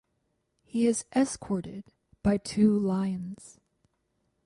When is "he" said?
0.63-0.87